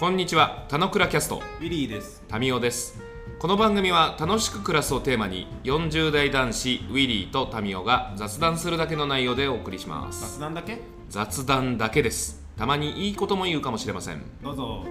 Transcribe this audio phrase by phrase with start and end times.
[0.00, 2.24] こんにちは、たのくらキャスト、ウィリーです。
[2.26, 3.02] タミオです。
[3.38, 10.38] この番組は楽しく暮らすをテーマに、40代男子ウィリーとタミオが雑談するだけの内容でお送りします。
[10.38, 10.78] 雑談だけ？
[11.10, 12.42] 雑談だけです。
[12.56, 14.22] たまにいいことも言うかもしれません。
[14.42, 14.86] どうぞ。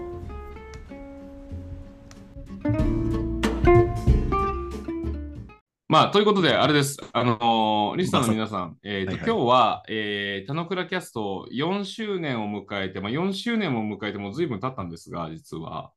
[5.91, 6.97] まあ、ということで、あれです。
[7.13, 15.91] あのーリスナーの皆さん、えーとはいはい今日は、えー、田野倉キャスト4周年を迎えて、まあ、4周年を迎えてもう随分経ったんですが、実は。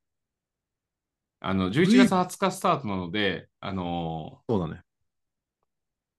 [1.40, 4.80] あの、11月20日スタートなので、あのーそうだね。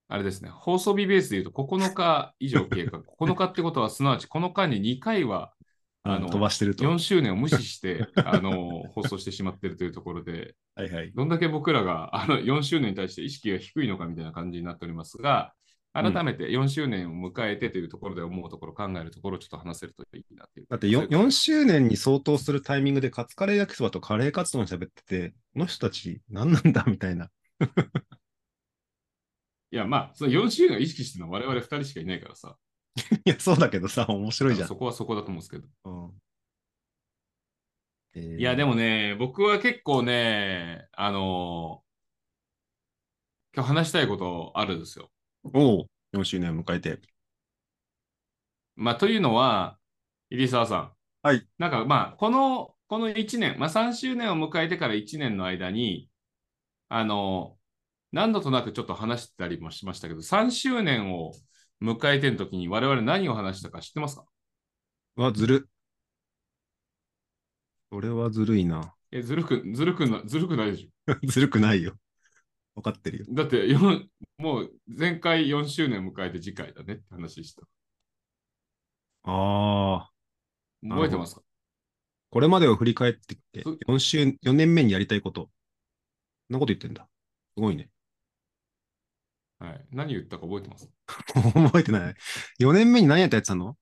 [0.08, 3.00] あれですね、放送日ベースで言うと9日以上経過。
[3.00, 5.52] 9日ってことは、すなわちこの間に2回は、
[6.06, 6.84] あの飛ばしてると。
[6.84, 11.12] 4周年を無視して、 あのー放送してしまってるというところで、はいはい。
[11.14, 15.54] どんだけ僕らがあの4周年に対して意識が低いのかみたいな感じになっておりますが、
[15.94, 20.68] 改めて4周年を迎えてというところで思うところ、考えるところをちょっと話せるといいなっていう。
[20.70, 27.30] だって 4, 4周年に相当するタイミングでカツカレー焼きそばとカレーカツ丼喋ってて、この人たち何なんだみたいな。
[29.72, 32.58] いや、まあ、その4周年を意識してるのは我々2人しかいないからさ、
[33.26, 34.68] いや、そうだけどさ、面白いじゃん。
[34.70, 35.68] そこはそこだと思うんですけど。
[35.86, 36.22] うん
[38.16, 41.94] えーいや、でもね、僕は結構ね、あのー
[43.56, 45.10] 今日話したいことあるんですよ。
[45.54, 47.00] おう、4周年を迎えて。
[48.76, 49.80] まあ、というのは、
[50.30, 50.94] 入澤さん。
[51.22, 51.48] はい。
[51.58, 56.10] なんかまあ、この、この1年、まあ3周年を迎えてから1年の間に、
[56.90, 57.60] あの、
[58.14, 61.34] 何度となくちょっと話してたりもしましたけど、3周年を
[61.82, 64.26] 迎えてる時に我々何を話したか知ってますか？
[65.16, 65.70] うわ、ずる。
[67.92, 68.96] それはずるいな。
[69.12, 70.92] え、ずるく、ずるくな、ずるくないでし
[71.24, 71.98] ずるくないよ。
[72.76, 73.26] 分かってるよ。
[73.30, 73.34] ょ。
[73.36, 77.62] だって、よんもう前回4周年迎えて次回だねって話した。
[79.24, 80.12] ああ、
[80.90, 81.44] 覚えてますか？
[82.32, 85.52] これまでを振り返ってきて、そ4周、4年目にやりたいこと。
[86.50, 87.08] そんなこと言ってんだ。
[87.56, 87.90] すごいね。
[89.64, 89.86] はい。
[89.92, 90.90] 何言ったか覚えてます？
[91.08, 92.16] 覚えてない。
[92.60, 93.78] 4年目に何やったやつなの？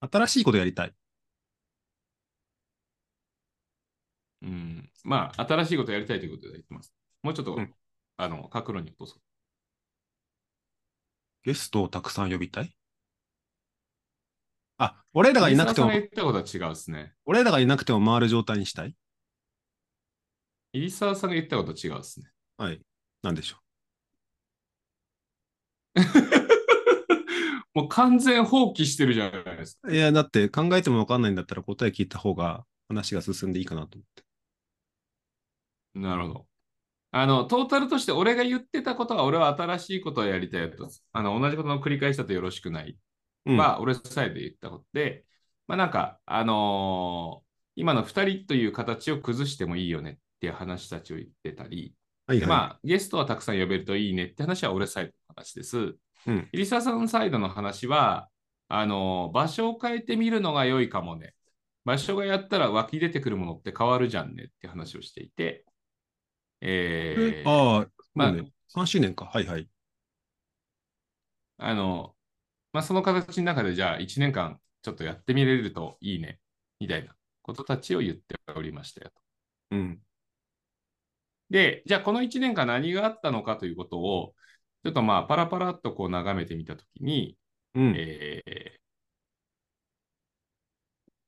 [0.00, 0.94] 新しいことやりたい。
[4.42, 4.88] うん。
[5.02, 6.94] まあ、新しいことやりたいということで言ってます。
[7.24, 7.74] もうちょっと、うん
[8.18, 9.20] あの、書くのに落とそう。
[11.42, 12.72] ゲストをたくさん呼びたい？
[14.76, 17.14] あ、俺らがいなくてもったことは違うですね。
[17.24, 18.94] 俺らがいなくても回る状態にしたい？
[20.72, 22.30] 入澤さんが言ったことは違うですね。
[22.58, 22.80] はい。
[23.22, 23.56] なんでしょ
[27.74, 29.88] もう完全放棄してるじゃないですか。
[29.88, 29.94] う。
[29.94, 34.24] いや、だって考えてもわかんないんだったら答え聞いた方が話が進んでいいかなと思って。
[35.94, 36.46] なるほど。
[37.10, 40.88] あの、トータルとして俺が言ってたことは、俺は新しいことをやりたいと。
[41.12, 42.98] あの、同じことの繰り返しだとよろしくない。
[43.46, 43.56] うん。
[43.56, 45.24] は、俺サイドで言ったことで、
[45.66, 47.48] まあなんか、あのー
[47.78, 51.94] 今の2人という形を崩してもいいよねっていう話たちを言ってたり、
[52.26, 52.40] はいはい。
[52.40, 55.96] でまあ、ゲストはたくさん呼べるといいねって話は俺サイドの話です。
[56.26, 58.28] うん入澤さんサイドの話は、
[58.68, 61.34] あの、場所を変えてみるのが良いかもね。
[61.84, 65.64] 場所がやったら湧き出てくるものって変わるじゃんねって話をしていて、
[66.60, 68.52] えーああ、まあね。
[68.68, 69.26] 3周年か。
[69.26, 69.68] はいはい。
[71.56, 72.14] あの、
[72.72, 76.40] まあ、その形の中でじゃあ1年間ちょっとやってみれるといいね、
[76.80, 79.22] みたいなことたちを言っておりましたよと。
[79.70, 80.02] うん。
[81.50, 84.34] で、じゃあこの1年間何があったのかということを、
[84.84, 87.36] ちょっとまあパラパラっとこう眺めてみたときに、
[87.74, 87.94] うん。
[87.96, 88.78] えー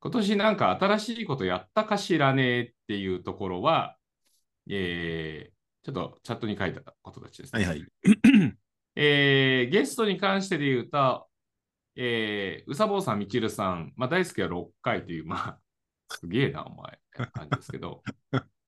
[0.02, 3.98] 今年なんか新しいことやったかしらねっていうところは、
[4.68, 7.66] えーちょっとチャットに書いたことたちですね。
[7.66, 7.86] はいはい。
[8.96, 11.26] えーゲストに関してで言うと、
[11.96, 15.58] えー、うさぼうさん、みちるさん、まあ、大好きは6回という、まあ、
[16.08, 16.98] すげえな、お前、
[17.32, 18.02] 感じですけど、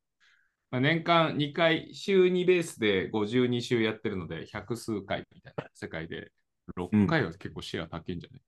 [0.72, 6.32] まあ年間2回、週2ベースで52週やってるので、百数回みたいな世界で、
[6.76, 8.40] 6回は結構シェア高いんじゃない、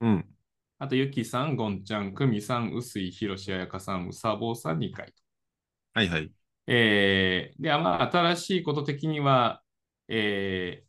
[0.00, 0.36] うん。
[0.78, 5.14] あと、ゆきさん、ごんちゃん、くみさん、うすい、ひろしあやかさん、うさぼうさん2回と。
[5.94, 6.30] はいはい。
[6.68, 9.60] えー、で、まあ、新しいこと的には、
[10.06, 10.86] えー、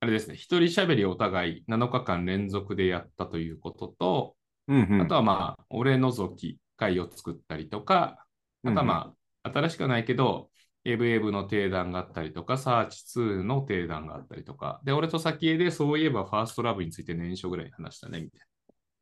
[0.00, 4.36] あれですね、一人喋りお互い7日間連続でやったということと、
[4.68, 5.00] うんうん。
[5.00, 8.26] あとはまあ、俺除き会を作ったりとか、
[8.64, 10.50] あとはまあ、新しくはないけど、
[10.84, 18.40] エブエブの定談があったりとか、サーチ2の定談があったりとか、で、俺と先へでそういえばファーストラブについて年初ぐらいに話したね、みたい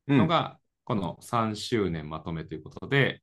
[0.08, 3.22] うん、なのが、この3周年まとめということで、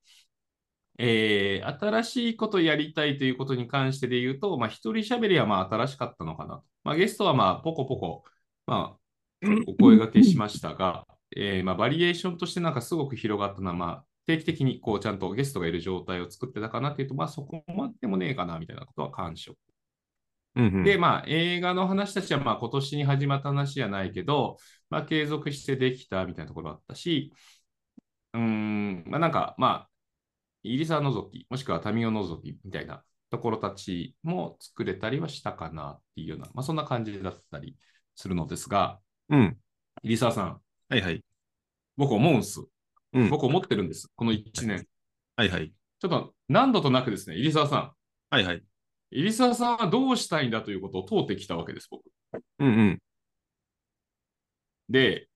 [0.99, 6.63] えー新しいことやりたいということに関してで言うと、まあ、一人喋りはまあ新しかったのかなと。
[6.83, 8.23] まあ、ゲストはまあ、ポコポコ、
[8.65, 8.99] まあ、
[9.67, 11.05] お声掛けしましたが、
[11.35, 19.57] えーまあ、バリエーションとしてなんかすごく広がったのは、まあ、定期的にこうちゃんとゲストがいる状態を作ってたかなっていうと、まあそこまでもねえかなみたいなことは感触。
[20.55, 20.83] うんうん。
[20.83, 24.57] で、まあ映画の話たちはまあ今年に始まった話じゃないけど、
[24.89, 27.31] まあ継続してできたみたいなところあったし、
[28.33, 29.89] うーん、まあなんかまあ、
[30.63, 37.77] イリサ除き、もしくはタミオ除きみたいなところたちも作れたりはしたかなっていうような、まあそんな感じだったり
[38.15, 38.99] するのですが、
[39.29, 39.57] うん。
[40.03, 41.23] イリサさん、はいはい。
[41.95, 42.61] 僕思うんす。
[43.13, 43.29] うん。
[43.29, 44.11] 僕思ってるんです。
[44.15, 44.87] この1年。
[45.35, 45.73] はいはい。
[45.99, 47.91] ちょっと何度となくですね、入澤さん。
[48.29, 48.63] はいはい。
[49.11, 52.03] 入澤さんはどうしたいんだということを問うてきたわけです、僕。
[52.59, 53.01] うんうん。
[54.89, 55.29] で、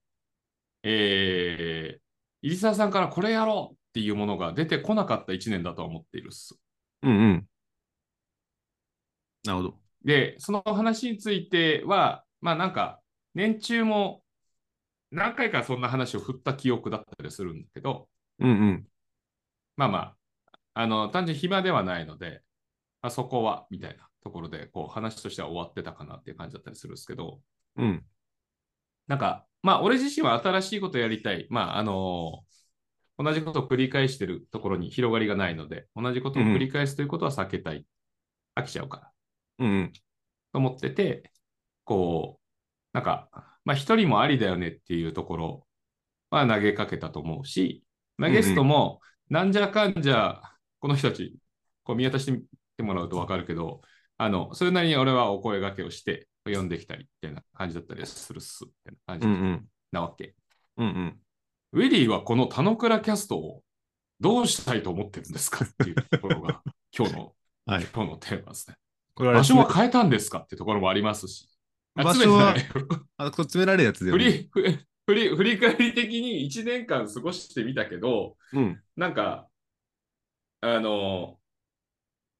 [0.82, 2.00] えー、
[2.42, 6.58] 入澤さんからこれやろうっていうものが出てこなかった1年だとは思っているっす。
[7.02, 7.46] うんうん。
[9.44, 9.78] なるほど。
[10.04, 13.00] で、その話については、まあなんか、
[13.34, 14.21] 年中も
[15.12, 18.08] 何回かそんな話を振った記憶だったりするんだけど、
[18.40, 18.86] うんうん。
[19.76, 20.16] まあまあ、
[20.74, 22.42] あの、単純に暇ではないので、
[23.02, 27.40] まあ、そこは、みたいなところで、こう、話としては終わってたかなっていう感じだったりするんですけど、
[27.76, 28.04] うん。
[29.06, 31.46] なんか、まあ、俺自身は新しいことやりたい。
[31.50, 32.44] まあ、あの
[33.18, 37.86] 同じことを繰り返してるところに広がりがないので、同じことを繰り返すということは避けたい。
[38.56, 39.12] 飽きちゃうから。
[39.58, 39.92] うんうん。
[40.52, 41.30] と思ってて、
[41.84, 42.42] こう、
[42.92, 45.66] なんか、まあ、一人もありだよねっていうところ
[46.30, 47.84] は投げかけたと思うし、
[48.16, 49.00] まあ、ゲストも、
[49.30, 50.40] なんじゃかんじゃ、
[50.80, 51.34] この人たち、
[51.84, 52.42] こう見渡してみ
[52.76, 53.80] てもらうと分かるけど、
[54.18, 59.66] あの、それなりに俺はお声掛けをして、呼んできたり、みたいな感じだったりするっす、みたいな感じうんうん。
[59.92, 60.34] なわけ。
[60.76, 61.20] うんうん。
[61.72, 63.62] ウィリーはこの田野倉キャストを
[64.20, 66.62] どうしたいと思ってるんですかっていうところが、
[66.96, 67.34] 今日の、
[67.66, 67.86] はい。
[67.94, 68.76] 今日のテーマですね。
[69.14, 71.48] これ場所は変えたんですかってところもありますし。
[71.94, 74.24] あ場所は詰めてないよあ、これ詰められるやつだよ振ね。
[74.24, 74.62] りふ
[75.06, 78.82] 振り振り返り的に1年間過ごしてみたけど、うん。
[78.96, 79.48] なんか、
[80.60, 81.38] あの、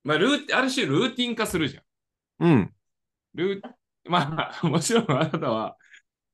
[0.04, 1.84] まあ、ルーある種ルーティン化するじゃん。
[2.40, 2.75] うん。
[3.34, 3.62] ルー
[4.08, 5.76] まあ、もちろんあなたは、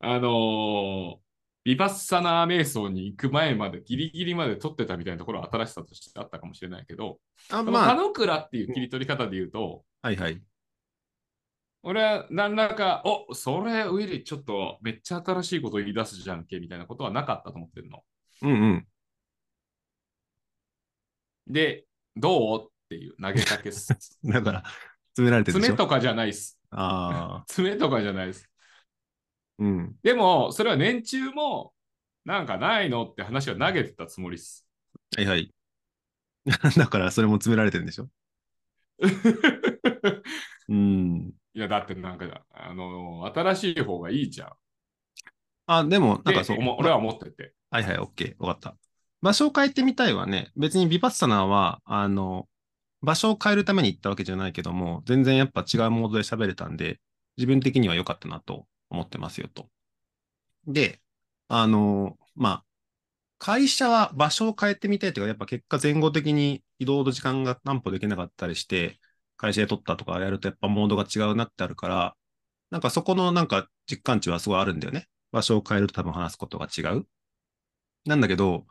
[0.01, 1.21] あの
[1.65, 10.43] ビバッサナー瞑想に行く前まで、ギリギリまで取ってたみたいなところは新しさとしてあったかもしれないけど、あ、まあ、まあ、田之倉っていう切り取り方で言うと、はいはい。
[11.83, 18.03] 俺は何らか、おそれ、ウィリー、ちょっとめっちゃ新しいこと言い出すじゃんけみたいなことはなかったと思ってるの。
[18.43, 18.89] うんうん。
[21.47, 21.87] で、
[22.17, 23.89] どうっていう投げかけっす。
[24.25, 24.65] だから、
[25.11, 25.75] 詰められてるでしょ？
[25.75, 26.59] 爪とかじゃないっす。
[26.71, 27.45] ああ。
[27.49, 28.51] 爪とかじゃないっす。
[29.59, 29.97] うん。
[30.03, 31.73] でも、それは年中も、
[32.25, 34.67] なんかないのって話は投げてたつもりっす。
[35.17, 35.55] はいはい。
[36.77, 38.09] だから、それも詰められてるんでしょ？
[40.69, 41.33] うん。
[41.59, 44.53] いや、だってなんか、あの、新しい方がいいじゃん。
[45.67, 46.59] あ、でも、なんでかそう。
[46.59, 47.53] 思俺は思ってて。
[47.73, 48.77] はいはい、オッケー、わかった。
[49.23, 52.49] 場所を変えてみたいはね、別にビパッサナーは、あの、
[53.03, 57.01] 場所を変えるために行ったわけじゃないけども、全然やっぱ違うモードで喋れたんで、
[57.37, 59.69] 自分的には良かったなと思ってますよと。
[60.69, 61.01] で、
[61.49, 62.65] あの、まあ、
[63.39, 69.01] 会社は場所を変えてみたいというか、やっぱ結果前後的に移動の時間が担保できなかったりして、
[69.39, 72.15] 会社で取ったとかやるとやっぱモードが違うなってあるから、
[72.71, 75.07] なんかそこのなんか実感値はすごいあるんだよね。
[75.33, 77.07] 場所を変えると多分話すことが違う。
[78.05, 78.67] なんだけど、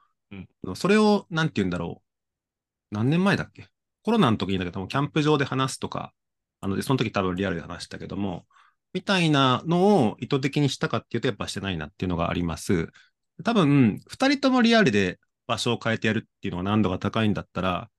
[0.75, 2.01] それを、なんて言うんだろ
[2.91, 2.95] う。
[2.95, 3.67] 何年前だっけ？
[4.03, 6.13] コロナの時にだけども、キャンプ場で話すとか、
[6.62, 8.45] あの、でその時多分リアルで話したけども、
[8.93, 12.89] みたいなのを意図的にしたかっていうと、やっぱしてないなっていうのがあります。
[13.43, 17.89] 多分、二人ともリアルで場所を変えてやるっていうのが難度が高いんだったら、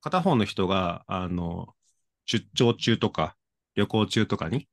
[0.00, 1.74] 片方の人が、あの、
[2.32, 3.36] 出張中とか、
[3.74, 4.66] 旅行中とかに、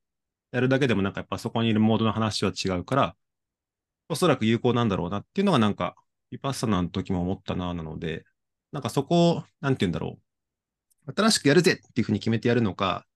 [0.50, 3.16] やるだけでもなんかやっぱそこにいるモードの話は違うから、
[4.08, 5.94] おそらく有効なんだろうなっていうのがなんか、
[6.30, 8.24] ビパッサナの時も思ったな、なので、
[8.72, 10.18] なんかそこを、なんて言うんだろ
[11.06, 11.12] う。
[11.14, 13.06] 新しくやるぜっていうふうに決めてやるのか、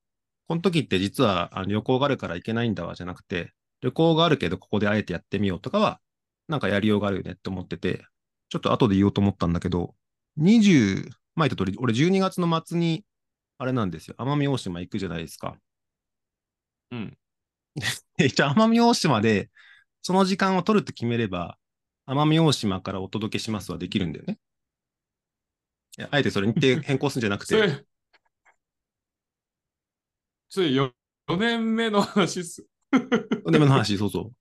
[0.46, 6.00] この時って実はあの旅行があるから行けないんだわじゃなくて、旅行があるけどここであえてやってみようとかは、
[6.48, 8.04] なんかやりようがあるよねって思ってて、
[8.50, 9.94] ちょっと後で言おうと思ったんだけど、
[10.36, 13.04] 20、前言った通り、俺12月の末に、
[13.58, 15.58] あれなんですよ、奄美大島行くじゃないですか。
[16.90, 17.18] うん。
[18.18, 19.50] 一応奄美大島で、
[20.02, 21.58] その時間を取ると決めれば、
[22.06, 24.38] 奄美大島からお届けしますはできるんだよね。
[25.98, 27.84] いやあえてそれ日程変更するんじゃなくそて、れ、
[30.48, 30.94] それ 4,
[31.28, 32.64] 4年目の話っす。
[33.50, 34.34] でもの話、そうそう。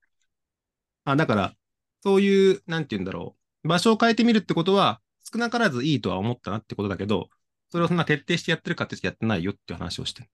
[1.06, 1.56] あ、だから、
[2.02, 3.68] そういう、なんて言うんだろう。
[3.68, 5.02] 場所を変えてみるってことは、
[5.32, 7.30] 少なからずいいとは思ったなってことだけど、
[7.74, 10.30] それをそんな徹底してやってるかってやってないよっていう話をしてる。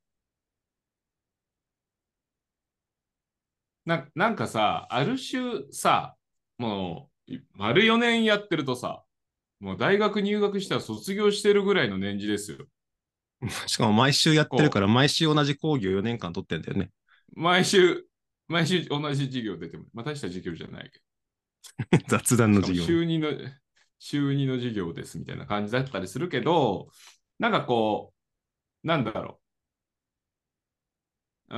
[3.86, 6.18] ななんかさ、ある種さ、
[6.58, 9.06] もう、丸4年やってるとさ、
[9.62, 12.68] もう大学入学したら卒業してるぐらいの年次ですよ。
[13.68, 16.90] しかも毎週やってるから、毎週同じ講義を4年間取ってんだよね。
[17.36, 18.06] 毎週、
[18.48, 21.02] 毎週同じ授業出ても、まあ大した授業じゃないけ
[22.08, 22.86] 雑談のど、授業。
[22.86, 23.30] 週2の、
[24.00, 26.90] 週2の授業ですみたいな感じだったりするけど、
[27.40, 28.14] なんかこ
[28.84, 29.42] う、なんだろ
[31.50, 31.56] う。
[31.56, 31.58] う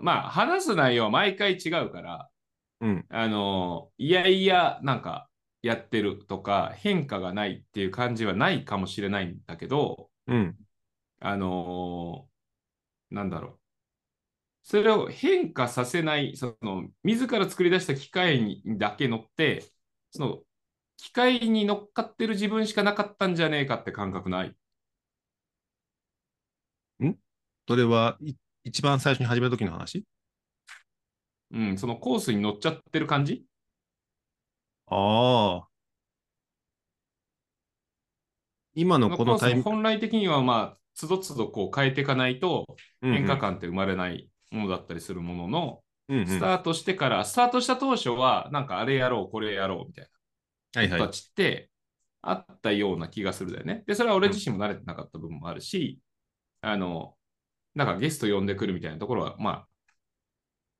[0.00, 2.30] ん、まあ話す内容は毎回違うから、
[2.80, 3.06] うん。
[3.10, 5.30] あの、いやいや、なんか
[5.62, 10.58] やってるとか、変化がないっていう感じはないかもしれないんだけど、うん。
[11.20, 12.34] あのー
[13.14, 13.60] なんだろう。
[14.62, 19.64] それを変化させない、その、自ら作り出した機械にだけ乗って、
[20.10, 20.42] その、
[20.96, 24.54] 機械に乗っかってる自分しかなかったんじゃねえかって感覚ない？
[27.66, 28.34] それはい
[28.64, 30.04] 一番最初に始めた時の話？
[31.52, 33.44] うん、そのコースに乗っちゃってる感じ？
[34.86, 35.68] ああ。
[38.74, 39.70] 今のこのタイミング。
[39.70, 42.66] 本来的にはまあ、つどつどこう変えていかないと
[43.00, 50.10] 変化感って生まれないものだったりするものの、うんうんスタートしてから、スタートした当初は、なんかあれやろう、これやろうみたいな。
[50.74, 51.12] はいはい人た。
[51.12, 51.70] ちって
[52.22, 53.84] あったような気がするだよね。
[53.86, 56.00] で、それは俺自身も慣れてなかった部分もあるし、
[56.62, 57.14] あの、
[57.74, 59.68] なんかゲスト呼んでくるみたいなところは、まあ、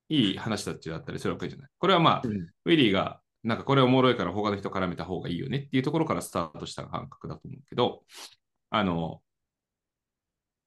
[0.09, 1.71] いい話たちだったりするわけじゃない。
[1.79, 8.05] これはまあ、うんウィリーが、なんかこれおもろいから他の人絡めた方がいいよねっていうところからスタートした感覚だと思うけど、
[8.71, 9.23] あの、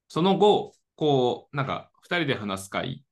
[0.08, 3.04] その後、こう、なんか二人で話す会、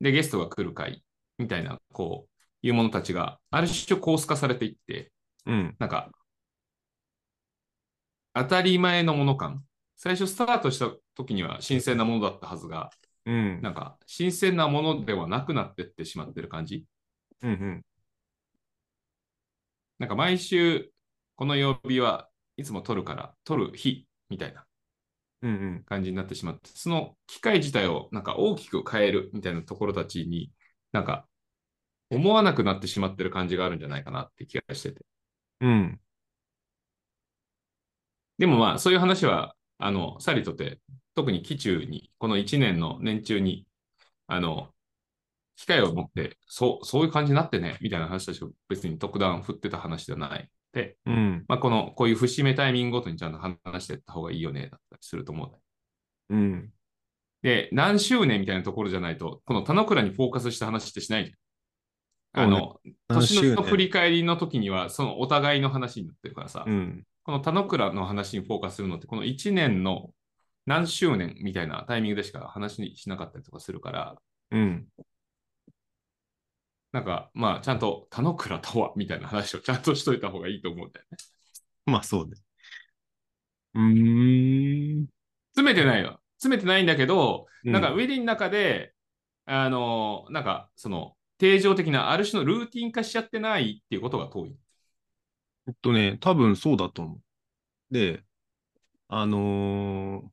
[0.00, 1.04] で、ゲストが来る会、
[1.38, 5.12] みたいな、こう、いうものたちが、ある種コース化されていって、
[5.46, 5.76] うん。
[5.78, 6.10] なんか、
[8.34, 9.64] 当たり前のもの感。
[9.96, 12.90] 最初スタートした時には新鮮なものだったはずが、
[13.26, 13.62] うん。
[13.62, 16.84] なんか新鮮なものではなくなってってしまってる感じ。
[17.42, 17.84] うんうん。
[19.98, 20.92] なんか毎週
[21.36, 24.64] この曜日はいつも撮るから撮る日みたいな
[25.42, 25.84] うんうん。
[25.84, 30.52] 感じになってしまって、その機械自体をなんか大きく変えるみたいなところたちに
[30.92, 31.28] なんか
[32.10, 35.04] 思わなくなってしまってる感じがあるんじゃないかなって気がしてて。
[35.64, 36.00] うん。
[38.38, 40.80] でもまあ、そういう話は、あの、さりとて、
[41.14, 43.66] 特に期中に、この1年の年中に、
[44.26, 44.70] あの、
[45.56, 50.50] 機会を持って、そう、そういう感じになってね、みたいな話たちを別に特段振ってた話ではない。
[50.72, 51.44] で、うん。
[51.48, 55.58] まあ、この、こういう節目タイミングごとにちゃんと話していった方がいいよね、だったりすると思うね。
[56.30, 56.72] うん。
[57.42, 61.36] で、何周年みたいなところじゃないと、この田之倉にフォーカスした話ってしないじゃん。
[62.34, 67.04] あの、年の振り返りの時には、そのお互いの話になってるからさ、うん。
[67.22, 70.10] この田之倉の話にフォーカスするのって、この1年の
[70.66, 74.16] 何周年みたいなタイミングでしか話にしなかったりとかするから、
[74.50, 74.86] うん。
[76.92, 81.18] なんか、まあ、ちゃんと田之倉とはみたいな話をちゃんとしといた方がいいと思うんだよね。
[81.86, 82.36] まあそうね。
[83.74, 85.06] うーん。
[85.54, 86.20] 詰めてないよ。
[86.38, 88.92] 詰めてないんだけど、うんなんかウィリーの中で、
[89.46, 94.56] あの、なんか、その、定常的なある種のルーティン化しちゃってないっていうことが遠い。
[95.66, 97.22] えっとね、多分そうだと思う。
[97.94, 98.24] で、
[99.08, 100.30] あのー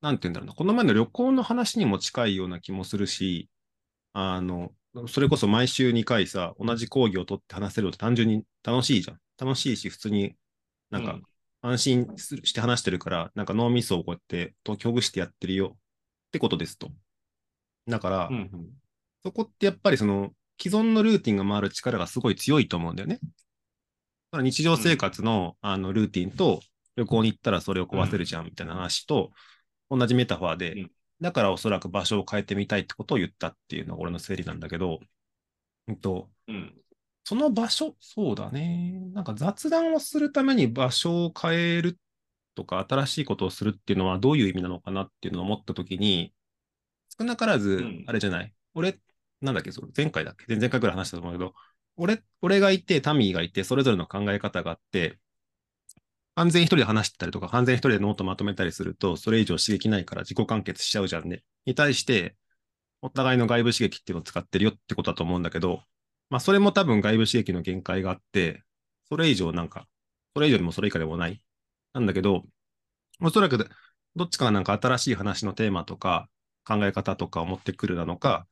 [0.00, 0.54] なんて言うんだろうな。
[0.54, 3.50] この前の旅行の話にも近いような気もするし、
[4.14, 4.72] あの、
[5.08, 9.20] それこそ毎週2回さ、同じ講義を取って話せると単純に楽しいじゃん。
[9.38, 10.36] 楽しいし、普通に
[10.90, 11.26] なんかうん
[11.62, 16.90] 安心するして話してるから、なんか脳みそをこうやって解きほぐしてやってるよってことですと。
[17.88, 18.70] だから、うんうん
[19.24, 23.20] そこってやっぱりその既存のルーティンが回る力がすごい強いと思うんだよね。
[24.32, 26.60] 日常生活の,、あのルーティンと
[26.96, 29.32] 旅行に行ったらそれを壊せるじゃんみたいな話と
[29.90, 30.90] 同じメタファーで、うん
[31.22, 35.00] だからおそらく場所を変えてみたいってことを言ったっていうのが俺の整理なんだけど、
[35.86, 36.72] うんと、うん
[37.24, 38.98] その場所、そうだね。
[39.12, 41.98] なんか雑談をするために場所を変える
[42.54, 46.32] とか、新しいことをするっていうのはどういう意味なのかなっていうのを思ったときに、
[47.18, 48.52] 少なからずうん、あれじゃない？
[48.72, 48.98] 俺、
[49.40, 50.44] なんだっけ、それ前回だっけ？
[50.48, 51.54] 前々回くらい話したと思うけど、
[51.96, 55.18] 俺、俺がいて、タミーがいて、それぞれの考え方があって、
[56.34, 61.42] 完全一人で話してたりとか、完全一人でノートまとめたりすると、それ以上刺激ないから自己完結しちゃうじゃんね。
[61.66, 62.36] に対して、
[63.02, 65.82] お互いの外部刺激っていうのを使ってるよってことだと思うんだけど、
[66.30, 68.62] まあ、それも多分外部刺激の限界があって、
[69.08, 69.86] それ以上なんか、
[70.34, 71.42] それ以上でもそれ以下でもない。
[71.92, 72.44] なんだけど、
[73.22, 73.68] おそらく
[74.16, 76.28] どっちかがなんか新しい話のテーマとか
[76.64, 78.46] 考え方とかを持ってくるなのか、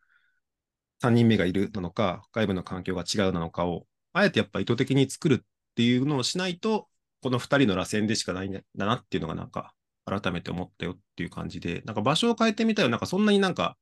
[1.03, 5.45] 3人目がいるなのか、外部の環境が違うなのかを、あえてやっぱ意図的に作るっ
[5.77, 6.89] ていうのをしないと、
[7.23, 9.75] この2人の螺旋でしかないんだなっていうのがなんか
[10.05, 12.89] 改めて思ったよっていう感じで、なんか場所を変えてみたよ。
[12.89, 13.77] なんかそんなになんか、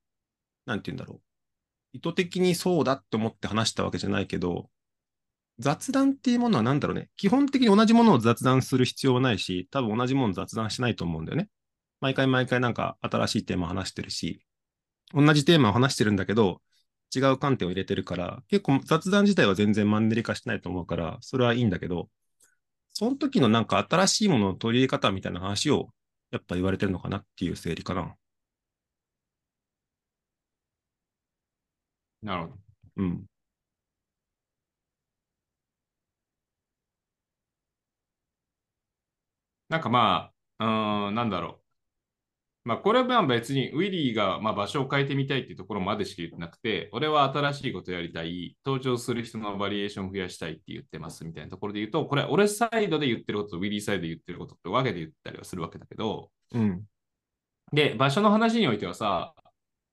[0.67, 1.21] なんて言うんだろう。
[1.93, 4.69] 意図的にそうだって思って話したわけじゃないけど、
[5.59, 7.09] 雑談っていうものは何だろうね。
[7.17, 11.49] 基本的に同じものを雑談する必要はないし、多分同じものを雑談しないと思うんだよね。
[12.01, 14.45] 毎回毎回なんか新しいテーマを話してるし、
[15.15, 16.61] 同じテーマを話してるんだけど、
[17.15, 22.11] 違う観点を入れてるから、結構雑談自体は全然マンネリ化してないと思うから、それはいいんだけど、
[22.91, 25.91] その時のなんか新しいものの取り入れ方みたいな話を
[26.33, 28.17] やっぱ言われてるのかなっていう整理かな。
[32.23, 32.55] なるほど。
[32.97, 33.27] うん。
[39.69, 41.66] なんかまあ、うーん、なんだろう。
[42.67, 56.83] まあ、これはまあ別にウィリーがまあ場所を変えてみたいっていうところまでしか言ってなくて、俺は新しいことやりたい、登場する人のバリエーションを増やしたいって言ってますみたいなところで言うと、これは俺サイドで言ってることとウィリーサイドで言ってることって分けて言ったりはするわけだけど、うん。
[57.73, 59.33] で、場所の話においてはさ、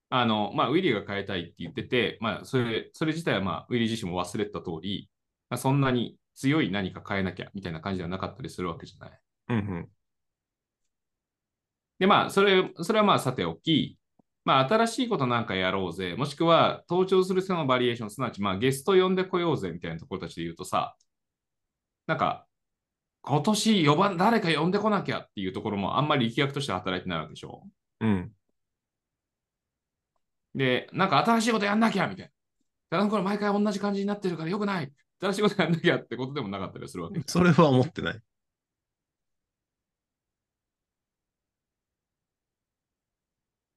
[0.09, 5.11] あの、まあ、ウィリーが変えたいって言ってて、まあ、それ、それ自体はまあ、ウィリー自身も忘れてた通り、
[5.51, 9.19] まあ、そんなに強い何か変えなきゃみたいな感じではなかったりするわけじゃない。
[9.49, 9.89] うんうん。
[11.99, 13.97] で、まあ、それ、それはまあ、さておき、
[14.45, 20.95] まあ、新しいことなんかやろうぜ、もしくは、登場する人のバリエーション、すなわち、まあ、ゲスト呼んでこようぜ、みたいなところたちで言うとさ、
[22.07, 22.45] なんか、
[23.21, 27.63] 今年呼ばん、誰か呼んでこなきゃっていうところもあんまり力学として働いてないわけでしょ。
[28.01, 28.31] うん。
[30.55, 32.31] で、なんか新しいことやんなきゃみたいな。
[32.89, 34.91] ただこれ毎回同じ感じになってるからよくない。
[35.21, 37.21] 新しいことやんなきゃってことでもなかったりするわけ。
[37.25, 38.19] それは思ってない。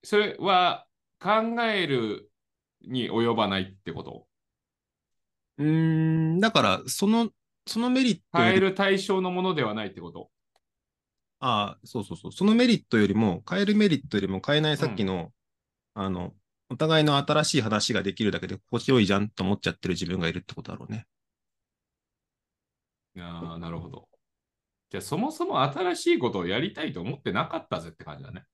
[0.06, 0.86] それは
[1.18, 2.30] 考える
[2.80, 4.28] に及ばないってこと？
[5.58, 5.66] うー
[6.36, 7.30] ん、だから、その、
[7.66, 10.30] そのメリット変える対象のものではないってこと？
[11.40, 12.32] ああ、そうそうそう。
[12.32, 15.32] そのメリットよりも、変えるメリットよりも変えないさっきの、
[15.94, 16.34] あの、
[16.70, 21.06] お互いの新しい話ができるだけで心地よいじゃんと思っちゃってる自分がいるってことだろうね。
[23.18, 24.08] ああ、なるほど。
[24.90, 28.44] じゃあそもそも新しいことをやりたいと思ってなかったぜって感じだね。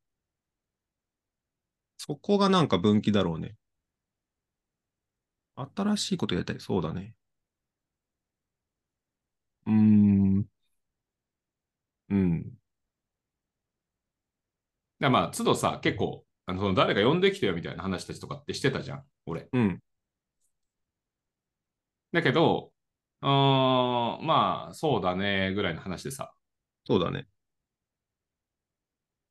[1.96, 3.56] そこがなんか分岐だろうね。
[5.76, 6.60] 新しいことやりたい。
[6.60, 7.14] そうだね。
[9.66, 9.72] うー
[10.40, 10.46] ん。
[12.08, 12.56] うん。
[15.00, 19.48] だまあ、都度さ、結構、あのその誰か呼んできてよみたいな話たちとかってしてたじゃん、俺。
[19.52, 19.80] うん。
[22.12, 22.72] だけど、
[23.22, 23.28] うー
[24.22, 26.32] ん、まあ、そうだね、ぐらいの話でさ。
[26.86, 27.28] そうだね。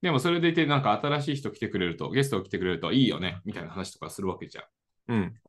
[0.02, 4.66] でもそれでいて、なんか新しい人来てくれると、ゲストが来てくれるといいよね、みたいな話とかするわけじゃん。
[5.10, 5.42] うん。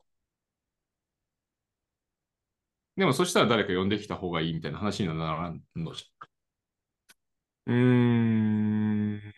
[2.96, 6.04] でもそしたら誰か呼んできた方がいいみたいな話にはならんのじ
[7.66, 7.74] うー
[9.16, 9.32] ん。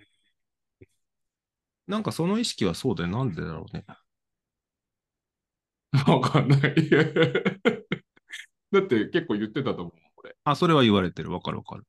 [1.86, 3.10] なんかその意識はそうだよ。
[3.10, 3.84] なんでだろうね。
[5.92, 6.12] ゃん。
[6.12, 6.60] わかんない。
[8.72, 10.36] だって結構言ってたと思う、これ。
[10.44, 11.32] あ、それは言われてる。
[11.32, 11.84] わかるわかる。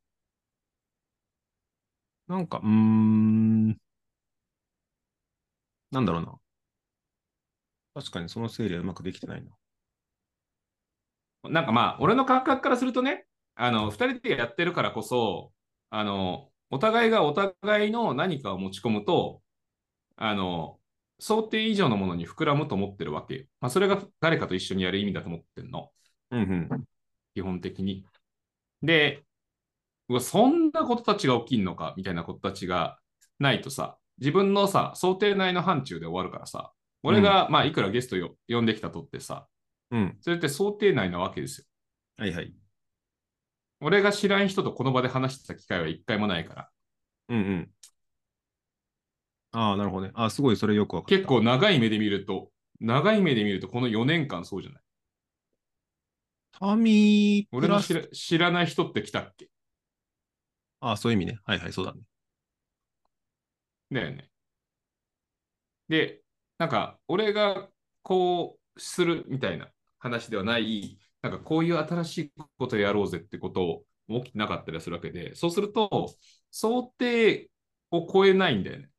[2.27, 3.77] なんか、うーん。
[5.91, 6.39] なんだろうな。
[7.95, 9.49] 確かにその整理はうまくできてないな。
[11.43, 15.53] なんかまあ、俺の感覚からするとね、あの、二人でやってるからこそ、
[15.89, 19.41] あの、お互いがお互いの何かを持ち込むと、
[20.17, 20.79] あの、
[21.19, 23.45] 想定以上のものに膨らむと思ってるわけよ。
[23.61, 25.91] まあ、それが誰かと一緒にやる意味だと思ってるの。
[26.31, 26.85] うんうん。
[27.33, 28.05] 基本的に。
[28.83, 29.25] で、
[30.09, 32.99] うわそんなことたちが起きんのかみたいなことたちが
[33.39, 36.71] ないとさ、自分のさ、想定内の範疇で終わるからさ、
[37.03, 39.47] 俺が、まあ、いくらゲストよ呼んできたとってさ、
[39.91, 40.17] うん。
[40.21, 41.65] それって想定内なわけですよ。
[42.17, 42.53] はいはい。
[43.81, 46.69] 俺が知らん人とこの場で話してた機会は一回もないから、
[47.29, 47.69] うんうん。
[49.51, 50.11] ああ、なるほどね。
[50.15, 51.15] あすごいそれよくわかった。
[51.15, 54.81] 結構長い目で見ると、長い目で見るとこの4年間そうじゃない？
[56.59, 59.49] タミプラス俺の知ら知らない人って来たっけ？
[60.85, 61.39] ああ、そういう意味ね。
[61.45, 62.01] はいはい、そうだね。
[63.91, 64.29] だよね。
[65.89, 66.21] で、
[66.59, 67.67] なんか、俺が
[68.03, 69.67] こうするみたいな
[69.97, 76.13] 話ではない、なんかこういう新しいことやろうぜってことを起きてなかったりするわけで、そうすると、
[76.51, 77.49] 想定
[77.89, 78.89] を超えないんだよね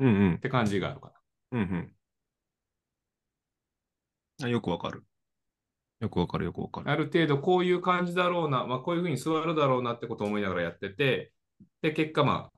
[0.00, 0.38] うんうんっ。
[0.40, 1.12] て感じがあるか
[1.52, 1.96] うんうん。
[4.42, 5.04] あよくわかる。
[6.00, 6.86] よくわかる、よくわかる。
[6.86, 6.92] な。
[6.92, 11.32] ある程度こういう感じだろうな、まあ、こういうふうに座るだろうなってことを思いながらやってて、
[11.82, 12.50] で、結果、ま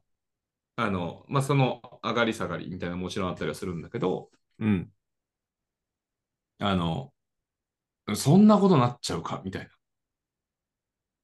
[0.77, 4.31] あ、あの、まあ、その上がり下がりみたいなのもちろんあったりはするんだけど、
[4.61, 4.93] うん。
[6.59, 7.13] あの、
[8.17, 9.69] そんなことなっちゃうかみたい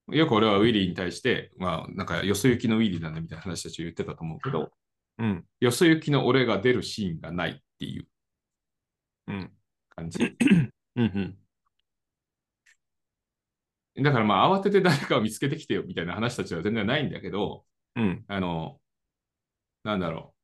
[0.09, 0.15] な。
[0.15, 4.71] よく俺はウィリーに対して、まあ、なんか、よそ行きのウィリーなんだみたいな話たちを言ってたと思うけど、
[5.19, 5.45] うん。
[5.61, 8.07] よそ行きの俺が出るシーンがないっていう
[9.27, 9.53] うん。
[9.91, 10.19] 感じ。
[10.97, 11.39] うんうん。
[14.03, 17.65] だからまあ慌てて誰かを見つけてきてよみたいな話たちは全然ないんだけど、
[17.97, 18.25] うん。
[18.29, 18.81] あの、
[19.85, 20.35] なんだろ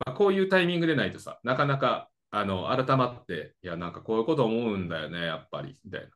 [0.00, 0.04] う。
[0.06, 6.08] まあ、こういうタイミングでないとさ、なかなか、あの、改まって、いや、なんかこういうこと思うんだよね、やっぱり、みたいな。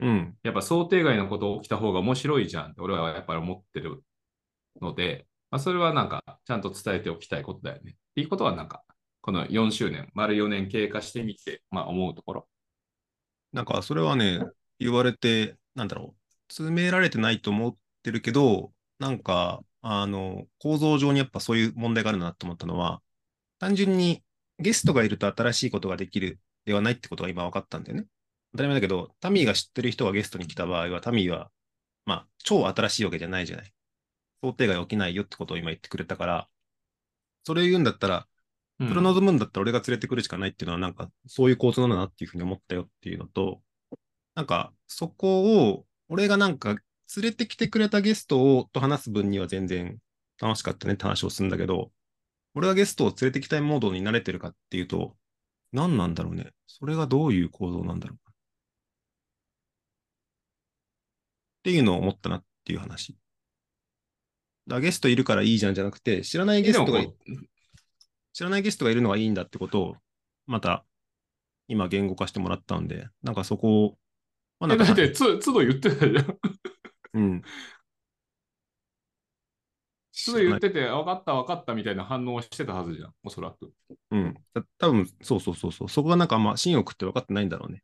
[0.00, 0.38] うん。
[0.42, 4.02] やっぱ想定外のこと起きた方が面白いじゃんって俺はやっぱり思ってる
[4.80, 7.92] ので、まあ、それはなんかちゃんと伝えておきたいことだよね。
[7.92, 8.82] っていうことはなんか、
[9.20, 12.48] この4周年、丸4年経過してみて、まあ思うところ。
[13.52, 14.40] なんか、それはね、
[14.82, 23.02] 言われて、なんだろう、詰められてないと思ってるけど、なんか、あの、構造上にやっぱそういう問題があるなと思ったのは、
[23.58, 24.22] 単純に
[24.58, 28.06] ゲストがいると新しいことができるではないってことが今分かったんだよね。
[28.52, 31.50] 当たり前だけど、タミーが知ってる人がゲストに来た場合は、タミーは、
[32.04, 33.72] まあ、超新しいわけじゃないじゃない。
[34.42, 36.48] 想定外起きないよってことを今言ってくれたから、
[37.44, 38.26] それを言うんだったら、
[38.80, 43.62] うんそれを望むんだったら俺が連れてくるしかないっていうのは、なんか、そういう構造なんだなっていうふうに思ったよっていうのと、
[44.34, 46.76] なんか、そこを、俺がなんか、
[47.16, 49.98] 連れてきてくれたゲストをと話す分には全然
[50.40, 51.92] 楽しかったねって話をするんだけど、
[52.54, 55.16] 俺がゲストを連れてきたいモードに慣れてるかっていうと、
[55.72, 56.52] 何なんだろうね。
[56.66, 58.18] それがどういう構造なんだろう。
[58.30, 58.32] っ
[61.64, 63.16] ていうのを思ったなっていう話。
[64.66, 67.04] だゲストいるからいいじゃんじゃなくて、知らないゲストが
[68.32, 69.96] 知らないゲストがいるのがいいんだってことを、
[70.46, 70.84] また、
[71.68, 73.98] 今言語化してもらったんで、なんかそこを、
[74.62, 76.38] まあ、えだってつ、都度言ってたじゃん。
[77.14, 77.42] うん。
[80.24, 83.72] 都度言ってて、分かった分かったみたいな反応をしてたはずじゃん、おそらく。
[84.10, 84.34] うん。
[84.54, 85.88] た多分そうそうそうそう。
[85.88, 87.82] そこがなんかまあ、芯を食って分かってないんだろうね。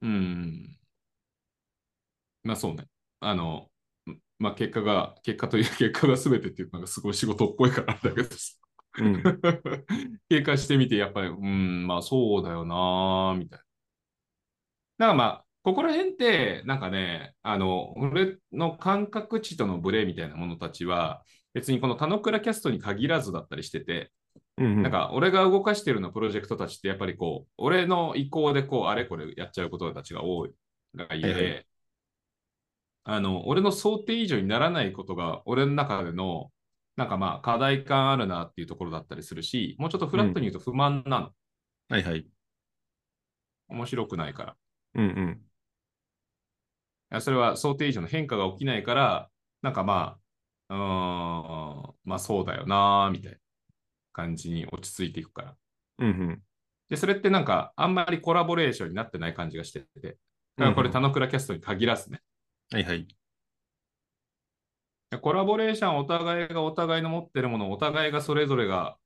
[0.00, 0.78] うん。
[2.44, 2.88] まあそうね。
[3.20, 3.70] あの、
[4.38, 8.56] まあ結果が、結果という 結果が全てっていうのがすごい仕事っぽいからだけどさ。
[8.98, 9.22] うん。
[10.28, 13.64] 経過してみて、やっぱり、うん、まあそうだよな、みたいな。
[14.98, 21.22] だからまあ、ここら辺って、なんかね、あの、俺の感覚値とのブレみたいなものたちは、
[21.54, 24.10] 別にこの田野倉キャストに限らずだったりしてて、
[24.58, 24.82] うんうん。
[24.82, 30.52] なんか俺が動かしてるのプロジェクトたちって、やっぱりこう、俺の意向でこう、あれこれやっちゃうことたちが多い
[30.94, 31.66] がいいはいはで、
[33.04, 36.52] あの、俺の想定以上にならないことが、俺の中での、
[36.96, 41.30] なんかまあ、課題感あるなっていうところだったりするし、もうちょっとフラットに言うと不満なの。
[41.88, 42.26] はいはい。
[43.68, 44.56] 面白くないから。
[44.94, 45.48] うんうん。
[47.10, 50.18] いやそれは想定以上の変化が起きないから、なんかま
[50.68, 53.38] あ、うーん、まあそうだよな、みたいな
[54.12, 55.56] 感じに落ち着いていくから。
[55.98, 56.42] うんうん。
[56.88, 60.18] で、それってなんか、あんまりコラボレーションになってない感じがしてて、
[60.56, 62.20] だからこれ、うん田野倉キャストに限らずね。
[62.70, 63.06] はいはい。
[65.10, 68.96] でコラボレーション、お互いがお互いの持ってるものを、お互いがそれぞれが、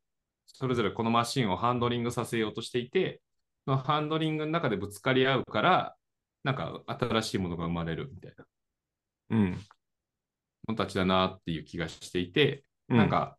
[0.46, 3.25] それぞれこのマシンをハンドリングさせようとしていて、そ
[3.66, 5.96] のハンドリングの中でぶつかり合うから、
[6.44, 8.46] なんか新しいものが生まれるみたいな
[9.30, 9.66] うん。
[10.66, 13.38] ものたちだなっていう気がしていて、うんなん、か、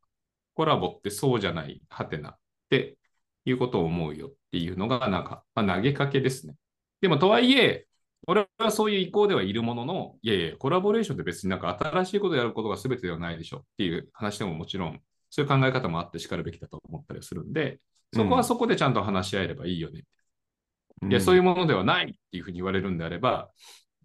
[0.53, 2.37] コラボってそうじゃない、はてなっ
[2.69, 2.97] て
[3.45, 6.55] いうことを思うよっていうのが、なんか、まあ、投げかけですね。
[7.01, 7.87] でも、とはいえ、
[8.27, 17.79] 俺はそういう意向ではいるものの、いやいや、コラボレーションって別になんか新しいことをやることが全てではないでしょっていう話でももちろん、そういう考え方もあってしかるべきだと思ったりするんで、
[18.13, 20.03] そこはそこでちゃんと話し合えればいいよね。
[21.09, 23.51] いや、そういううものではないっていうふうに言われるんであれば、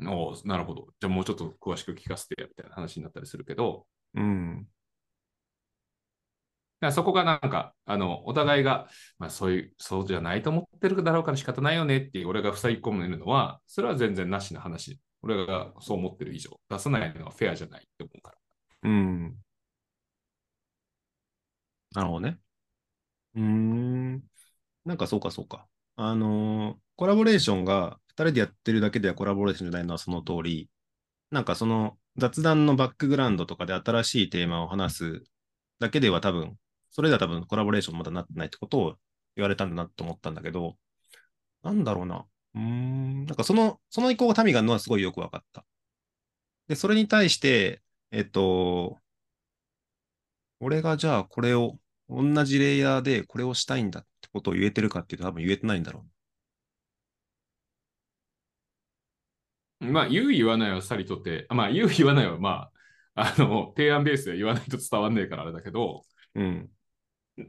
[0.01, 0.89] おうなるほど。
[1.01, 4.21] じゃあもうちょっと詳しく聞かせてやみたいな話になったりするけど、ん。
[4.21, 4.69] うん。
[6.81, 8.89] だそこがなんか、あの、お互いが、
[9.19, 15.01] まあそういう、そうじゃないと思ってるだろうから仕方ないよねっていう俺が塞ぎ込めるのは、それは全然なしな話。
[15.23, 18.91] 俺がそう思ってる以上、出さないのはフェアじゃないって思うから。
[18.91, 19.37] うん。
[21.95, 22.39] なるほどね。
[23.35, 24.23] うん。
[24.85, 25.69] なんかそうかそうか。
[25.97, 30.71] あのーコラボレーションが2人でやってるだけではコラボレーションじゃないのはその通り、
[31.31, 35.25] なんかその雑談のバックグラウンドとかで新しいテーマを話す
[35.81, 36.59] だけでは多分、
[36.91, 38.97] それでは多分コラボレーションまだなってないってことを
[39.37, 40.77] 言われたんだなと思ったんだけど、
[41.63, 42.27] なんだろうな。
[42.57, 43.27] うーん。
[43.27, 45.65] なんかその、その意向が民があるのはすごいよくわかった。
[46.69, 49.01] で、それに対して、えっと、
[50.61, 51.79] 俺がじゃあこれを、
[52.15, 56.05] 同じレイヤーでこれをしたいんだってことを言えてるかっていうと多分言えてないんだろ
[59.81, 62.71] まあ、言う言わないはさりとって、まあ、言う言わないは、ま
[63.15, 66.03] あ、あの、提案ベースで言わないと伝わんねえからあれだけど、
[66.35, 66.41] う。
[66.41, 66.71] うん。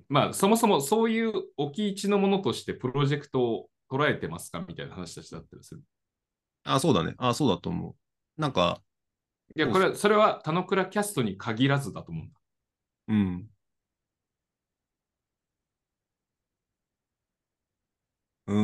[0.09, 5.81] まあ、そもそもそういう置き位置のものとしてプロジェクトを捉えてますかみたいな話たちだったりする。
[6.63, 7.13] あ、そうだね。
[7.17, 8.41] あ、そうだと思う。
[8.41, 8.81] なんか、
[9.55, 12.39] いや、これ、それは田野倉キャストに限らずだと思うんだ。
[13.09, 13.47] うん。
[18.47, 18.55] うー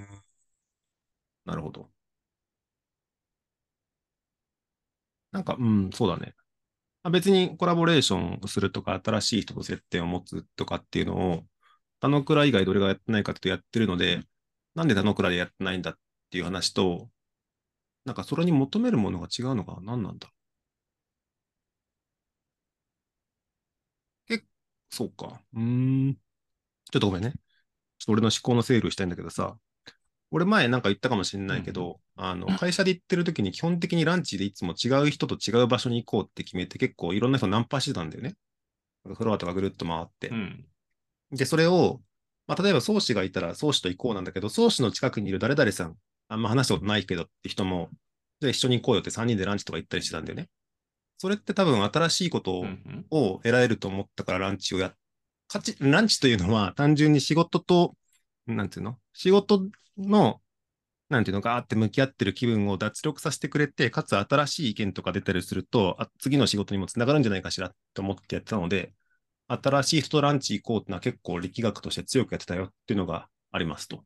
[0.00, 0.24] ん。
[1.44, 1.90] なるほど。
[5.32, 6.34] なんか、うん、そうだね。
[7.04, 11.44] まあ別にコラボレーションするとか、新しい人と接点を持つとかっていうのを、
[12.00, 14.22] 田野倉以外どれがやってないかってやってるので、
[14.76, 15.98] なんで田野倉でやってないんだっ
[16.30, 17.10] ていう話と、
[18.06, 20.30] なんかそれに求めるものが違うのか何なんだ
[24.26, 24.44] 結
[24.90, 25.40] そうか。
[25.54, 25.62] うー
[26.10, 26.14] ん。
[26.14, 27.34] ちょっとごめんね。
[27.98, 29.56] ちょっと俺の思考の整理をしたいんだけどさ、
[30.30, 38.34] 俺前なんか言ったかもしれないけど、あの、会社で行ってる時に基本的にランチでいつも違う人と違う場所に行こうって決めて結構いろんな人ナンパしてたんだよね。
[39.04, 40.28] フロアとかぐるっと回って。
[40.30, 40.66] うん。
[41.30, 42.00] で、それを、
[42.46, 45.96] まあ、例えば宗師がいたら宗師と行こうなんだけど、宗師の近くにいる誰々さん、
[46.28, 47.90] あんま話したことないけどって人も、
[48.40, 50.48] じゃあ一緒に行こうよって3人でランチとか行ったりしてたんだよね。
[51.18, 52.64] それって多分新しいこと
[53.10, 54.94] を得られると思ったからランチをやっ、
[55.54, 57.94] 価値、ランチというのは単純に仕事と、
[58.48, 58.98] なんていうの？
[59.12, 60.40] 仕事の、
[61.08, 68.94] なんていうのガーって向き合ってる気分を脱力させてくれて、かつ新しい意見とか出たりすると、あ次の仕事にもつながるんじゃないかしらと思ってやってたので、
[69.46, 74.02] 新しい人とランチ行こうってのは結構力学として強くやってたよっていうのがありますと。